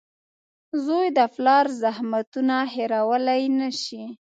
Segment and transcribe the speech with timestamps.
[0.85, 4.03] •زوی د پلار زحمتونه هېرولی نه شي.